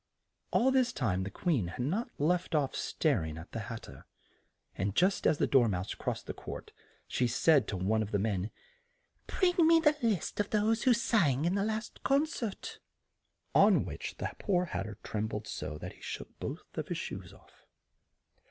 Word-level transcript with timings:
All 0.49 0.71
this 0.71 0.91
time 0.91 1.21
the 1.21 1.29
Queen 1.29 1.67
had 1.67 1.85
not 1.85 2.09
left 2.19 2.55
off 2.55 2.75
star 2.75 3.23
ing 3.23 3.37
at 3.37 3.51
the 3.51 3.59
Hat 3.69 3.83
ter, 3.83 4.05
and 4.75 4.95
just 4.95 5.27
as 5.27 5.37
the 5.37 5.45
Dor 5.45 5.69
mouse 5.69 5.93
crossed 5.93 6.25
the 6.25 6.33
court, 6.33 6.71
she 7.07 7.27
said 7.27 7.67
to 7.67 7.77
one 7.77 8.01
of 8.01 8.09
the 8.09 8.17
men, 8.17 8.49
"Bring 9.27 9.67
me 9.67 9.79
the 9.79 9.95
list 10.01 10.39
of 10.39 10.49
those 10.49 10.85
who 10.85 10.93
sang 10.95 11.45
in 11.45 11.53
the 11.53 11.63
last 11.63 12.01
con 12.01 12.25
cert," 12.25 12.79
on 13.53 13.85
which 13.85 14.15
the 14.17 14.31
poor 14.39 14.65
Hat 14.65 14.87
ter 14.87 14.97
trembled 15.03 15.45
so, 15.47 15.77
that 15.77 15.93
he 15.93 16.01
shook 16.01 16.29
both 16.39 16.63
his 16.87 16.97
shoes 16.97 17.31
off. 17.31 17.67